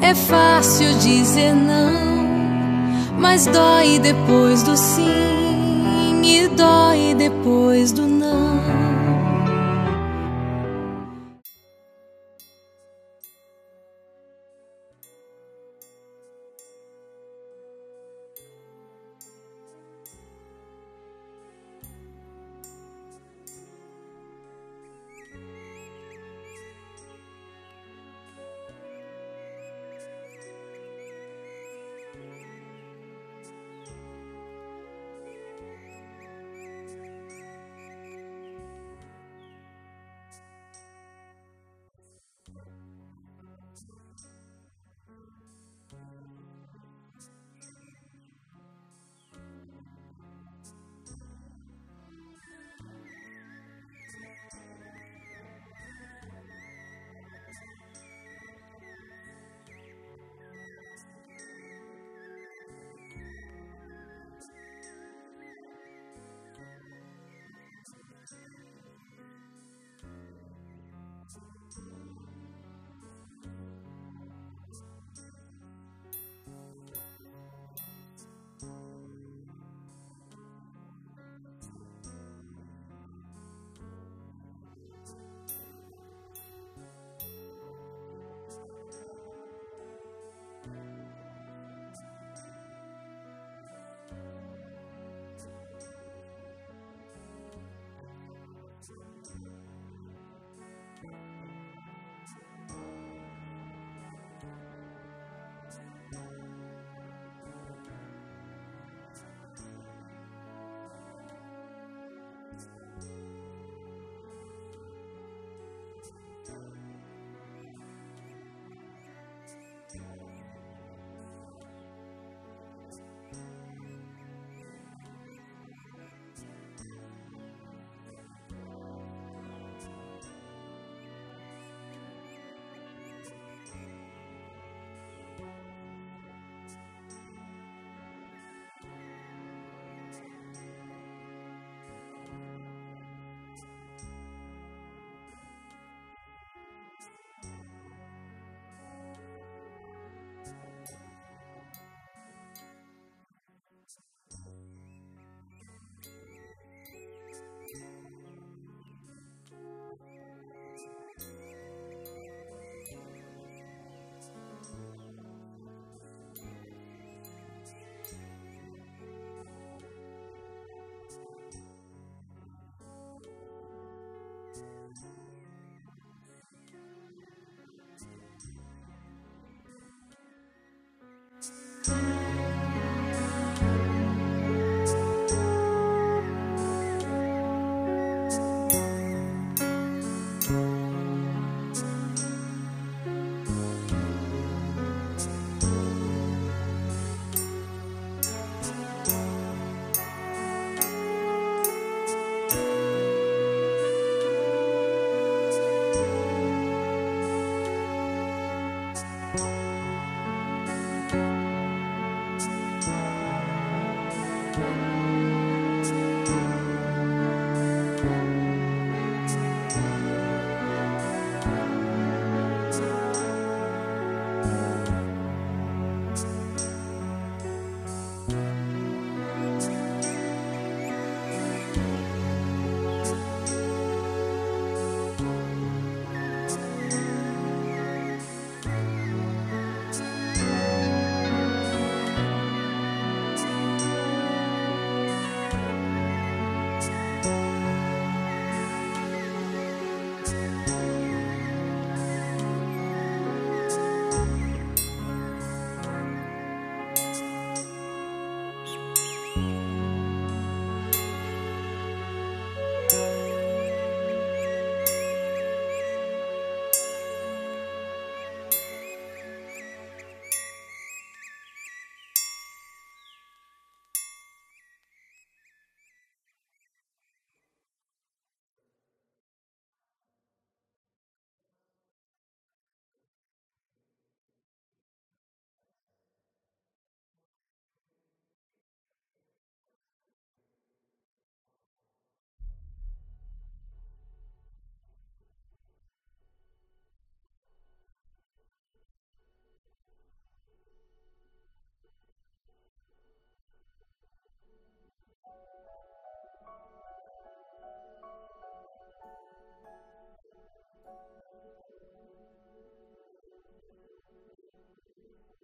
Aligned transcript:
é 0.00 0.14
fácil 0.14 0.92
dizer 0.98 1.54
não 1.54 2.08
mas 3.18 3.46
dói 3.46 3.98
depois 3.98 4.62
do 4.62 4.76
sim 4.76 6.22
e 6.22 6.48
dói 6.48 7.14
depois 7.14 7.92
do 7.92 8.06
não. 8.06 8.17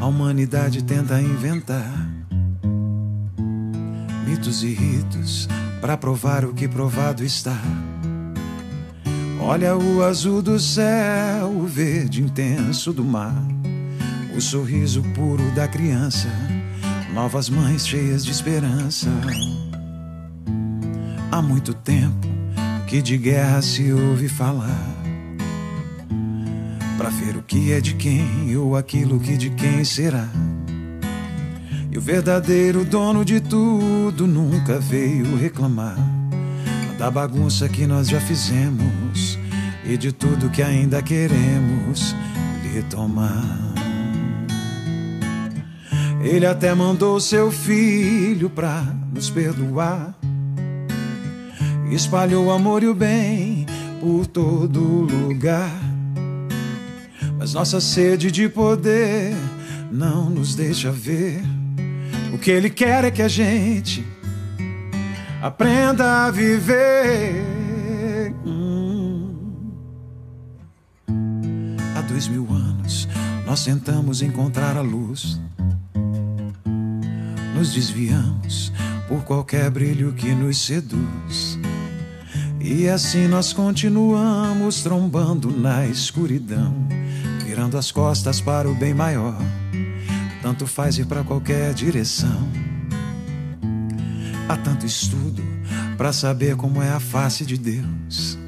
a 0.00 0.06
humanidade 0.06 0.82
tenta 0.82 1.20
inventar 1.20 2.08
mitos 4.26 4.62
e 4.62 4.72
ritos 4.72 5.46
para 5.80 5.96
provar 5.96 6.44
o 6.44 6.54
que 6.54 6.66
provado 6.66 7.22
está. 7.22 7.58
Olha 9.38 9.76
o 9.76 10.02
azul 10.02 10.40
do 10.40 10.58
céu, 10.58 11.50
o 11.50 11.66
verde 11.66 12.22
intenso 12.22 12.92
do 12.92 13.04
mar, 13.04 13.42
o 14.36 14.40
sorriso 14.40 15.02
puro 15.14 15.42
da 15.50 15.68
criança, 15.68 16.28
novas 17.12 17.50
mães 17.50 17.86
cheias 17.86 18.24
de 18.24 18.30
esperança. 18.30 19.08
Há 21.30 21.42
muito 21.42 21.74
tempo 21.74 22.28
que 22.86 23.02
de 23.02 23.16
guerra 23.18 23.60
se 23.62 23.92
ouve 23.92 24.28
falar 24.28 24.99
ver 27.10 27.36
o 27.36 27.42
que 27.42 27.72
é 27.72 27.80
de 27.80 27.94
quem 27.94 28.56
ou 28.56 28.76
aquilo 28.76 29.20
que 29.20 29.36
de 29.36 29.50
quem 29.50 29.84
será. 29.84 30.28
E 31.90 31.98
o 31.98 32.00
verdadeiro 32.00 32.84
dono 32.84 33.24
de 33.24 33.40
tudo 33.40 34.26
nunca 34.26 34.78
veio 34.78 35.36
reclamar 35.36 35.96
da 36.96 37.10
bagunça 37.10 37.68
que 37.68 37.86
nós 37.86 38.08
já 38.08 38.20
fizemos 38.20 39.38
e 39.84 39.96
de 39.96 40.12
tudo 40.12 40.50
que 40.50 40.62
ainda 40.62 41.02
queremos 41.02 42.14
retomar. 42.74 43.58
Ele 46.22 46.44
até 46.44 46.74
mandou 46.74 47.18
seu 47.18 47.50
filho 47.50 48.50
pra 48.50 48.82
nos 49.14 49.30
perdoar. 49.30 50.14
Espalhou 51.90 52.46
o 52.46 52.50
amor 52.50 52.82
e 52.82 52.86
o 52.86 52.94
bem 52.94 53.66
por 54.00 54.26
todo 54.26 54.80
lugar. 54.80 55.89
Mas 57.40 57.54
nossa 57.54 57.80
sede 57.80 58.30
de 58.30 58.50
poder 58.50 59.34
não 59.90 60.28
nos 60.28 60.54
deixa 60.54 60.92
ver. 60.92 61.42
O 62.34 62.38
que 62.38 62.50
ele 62.50 62.68
quer 62.68 63.02
é 63.02 63.10
que 63.10 63.22
a 63.22 63.28
gente 63.28 64.04
aprenda 65.40 66.26
a 66.26 66.30
viver. 66.30 67.42
Hum. 68.44 69.34
Há 71.96 72.02
dois 72.02 72.28
mil 72.28 72.46
anos 72.52 73.08
nós 73.46 73.64
tentamos 73.64 74.20
encontrar 74.20 74.76
a 74.76 74.82
luz. 74.82 75.40
Nos 77.54 77.72
desviamos 77.72 78.70
por 79.08 79.24
qualquer 79.24 79.70
brilho 79.70 80.12
que 80.12 80.34
nos 80.34 80.66
seduz. 80.66 81.58
E 82.60 82.86
assim 82.86 83.26
nós 83.26 83.54
continuamos 83.54 84.82
trombando 84.82 85.50
na 85.50 85.86
escuridão 85.86 86.99
virando 87.60 87.76
as 87.76 87.92
costas 87.92 88.40
para 88.40 88.70
o 88.70 88.74
bem 88.74 88.94
maior. 88.94 89.36
Tanto 90.40 90.66
faz 90.66 90.96
ir 90.96 91.04
para 91.04 91.22
qualquer 91.22 91.74
direção. 91.74 92.48
Há 94.48 94.56
tanto 94.56 94.86
estudo 94.86 95.42
para 95.98 96.10
saber 96.10 96.56
como 96.56 96.82
é 96.82 96.88
a 96.88 96.98
face 96.98 97.44
de 97.44 97.58
Deus. 97.58 98.38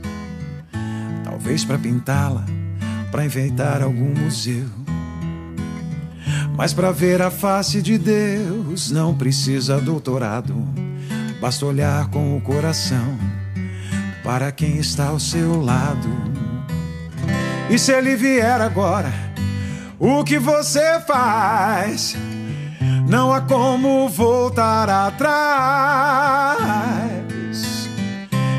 Talvez 1.24 1.62
para 1.62 1.78
pintá-la, 1.78 2.46
para 3.10 3.26
enfeitar 3.26 3.82
algum 3.82 4.18
museu. 4.18 4.66
Mas 6.56 6.72
para 6.72 6.90
ver 6.90 7.20
a 7.20 7.30
face 7.30 7.82
de 7.82 7.98
Deus 7.98 8.90
não 8.90 9.14
precisa 9.14 9.78
doutorado, 9.78 10.54
basta 11.38 11.66
olhar 11.66 12.08
com 12.08 12.34
o 12.34 12.40
coração 12.40 13.18
para 14.24 14.50
quem 14.50 14.78
está 14.78 15.08
ao 15.08 15.20
seu 15.20 15.60
lado. 15.60 16.31
E 17.72 17.78
se 17.78 17.90
ele 17.90 18.14
vier 18.16 18.60
agora, 18.60 19.10
o 19.98 20.22
que 20.22 20.38
você 20.38 21.00
faz? 21.06 22.14
Não 23.08 23.32
há 23.32 23.40
como 23.40 24.10
voltar 24.10 24.90
atrás. 24.90 26.58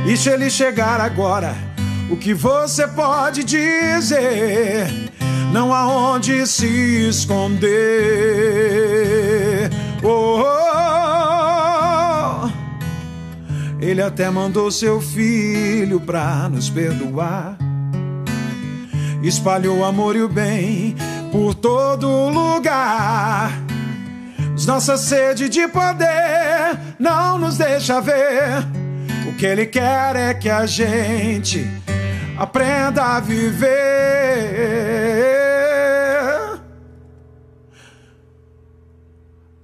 E 0.08 0.18
se 0.18 0.32
ele 0.32 0.50
chegar 0.50 1.00
agora, 1.00 1.54
o 2.10 2.18
que 2.18 2.34
você 2.34 2.88
pode 2.88 3.44
dizer? 3.44 4.88
Não 5.52 5.72
há 5.72 5.86
onde 5.86 6.48
se 6.48 7.08
esconder. 7.08 7.70
Oh, 10.02 10.42
oh, 10.42 10.46
oh. 12.48 12.50
Ele 13.80 14.02
até 14.02 14.32
mandou 14.32 14.72
seu 14.72 15.00
filho 15.00 16.02
pra 16.02 16.50
nos 16.50 16.68
perdoar 16.68 17.63
espalhou 19.28 19.80
o 19.80 19.86
amor 19.86 20.16
e 20.16 20.22
o 20.22 20.30
bem 20.30 20.96
por 21.32 21.56
todo 21.56 22.30
lugar. 22.30 23.52
Nossa 24.66 24.98
sede 24.98 25.50
de 25.50 25.68
poder 25.68 26.80
não 27.00 27.38
nos 27.38 27.58
deixa 27.58 28.00
ver. 28.00 28.66
O 29.28 29.36
que 29.36 29.46
Ele 29.46 29.66
quer 29.66 30.16
é 30.16 30.34
que 30.34 30.50
a 30.50 30.66
gente 30.66 31.70
aprenda 32.38 33.04
a 33.04 33.20
viver. 33.20 33.74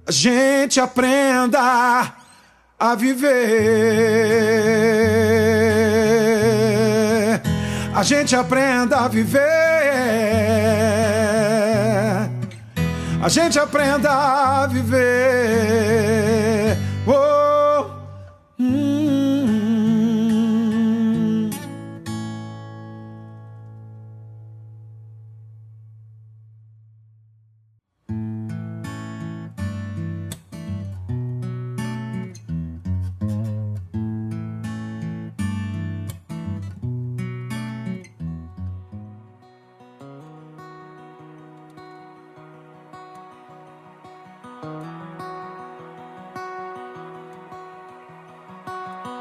A 0.06 0.12
gente 0.12 0.80
aprenda 0.80 2.12
a 2.78 2.94
viver 2.94 3.30
a 8.00 8.02
gente 8.02 8.34
aprenda 8.34 8.96
a 8.96 9.08
viver. 9.08 9.40
A 13.22 13.28
gente 13.28 13.58
aprenda 13.58 14.10
a 14.10 14.66
viver. 14.66 16.09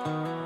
O 0.05 0.38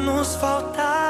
me 0.00 1.05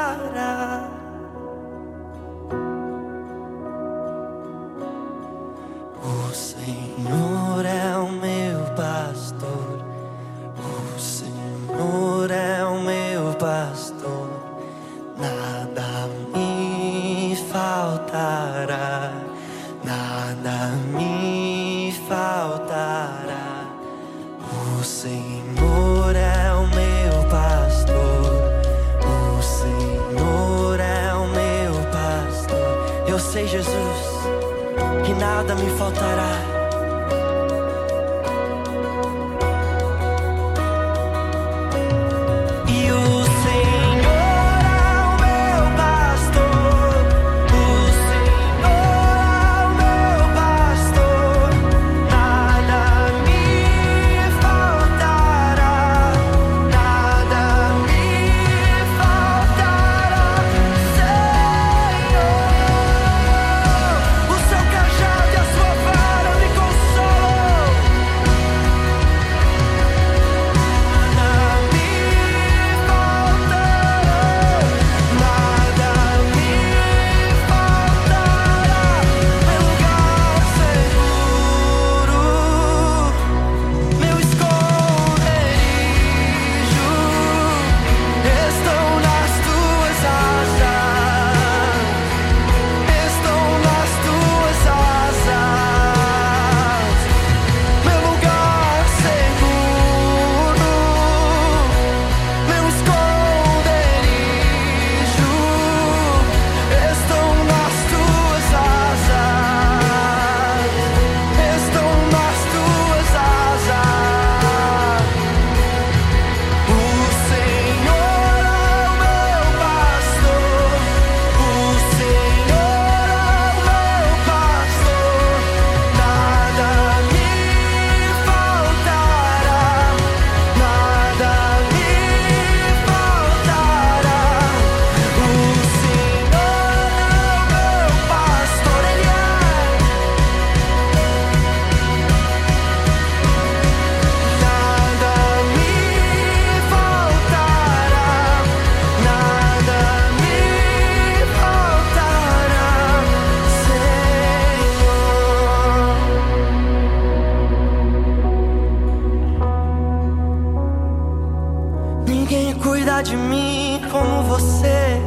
Ninguém 162.28 162.54
cuida 162.54 163.02
de 163.02 163.16
mim 163.16 163.80
como 163.88 164.24
você. 164.24 165.00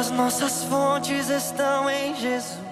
As 0.00 0.10
nossas 0.10 0.64
fontes 0.64 1.28
estão 1.28 1.90
em 1.90 2.16
Jesus. 2.16 2.69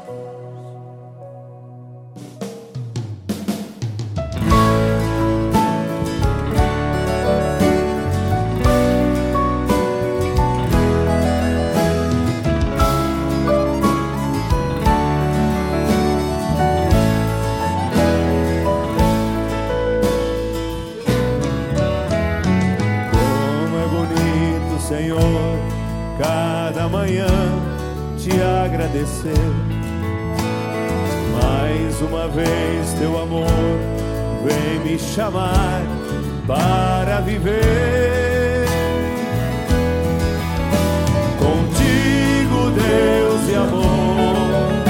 chamar 35.18 35.83
para 36.46 37.20
viver. 37.22 38.66
Contigo, 41.37 42.70
Deus 42.70 43.50
e 43.50 43.54
amor, 43.57 44.85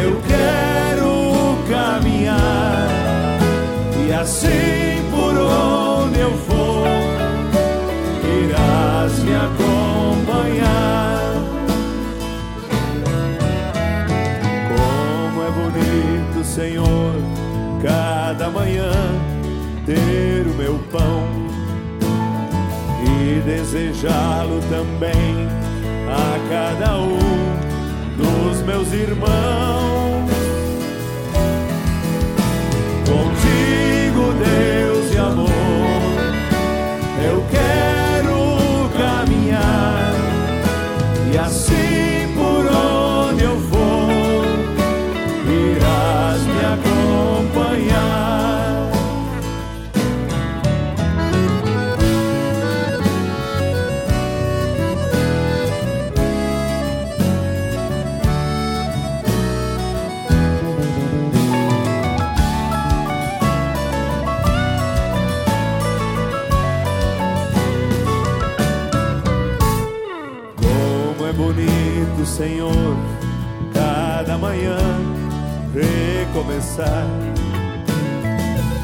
eu 0.00 0.20
quero 0.28 1.58
caminhar 1.68 2.88
e 4.06 4.12
assim. 4.12 4.77
desejá-lo 23.48 24.60
também 24.68 25.48
a 26.06 26.48
cada 26.50 26.98
um 26.98 27.18
dos 28.18 28.60
meus 28.62 28.92
irmãos. 28.92 30.28
Contigo, 33.06 34.34
Deus. 34.44 34.97
passar, 76.78 77.06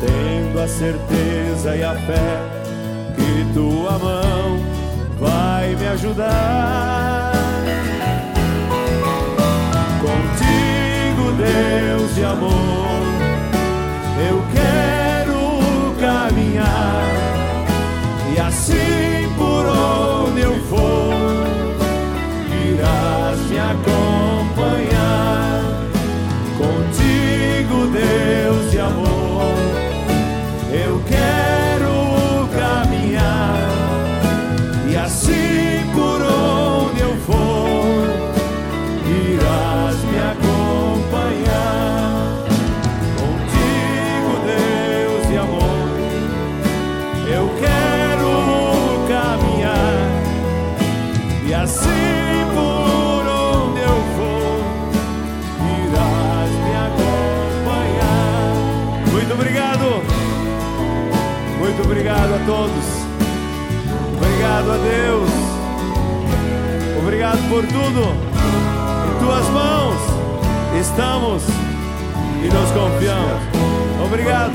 tendo 0.00 0.60
a 0.60 0.66
certeza 0.66 1.76
e 1.76 1.84
a 1.84 1.94
fé 1.94 2.40
que 3.14 3.54
tua 3.54 3.98
mão 3.98 4.58
vai 5.20 5.76
me 5.76 5.86
ajudar. 5.86 7.32
Contigo, 10.00 11.32
Deus. 11.38 11.93
a 64.74 64.78
Deus. 64.78 65.30
Obrigado 67.02 67.38
por 67.48 67.64
tudo. 67.66 68.02
Em 69.06 69.24
tuas 69.24 69.48
mãos 69.50 69.96
estamos 70.80 71.42
e 72.42 72.48
nos 72.48 72.70
confiamos. 72.72 73.40
Obrigado. 74.04 74.54